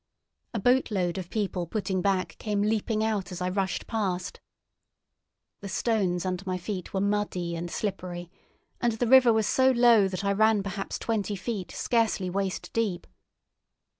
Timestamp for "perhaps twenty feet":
10.63-11.69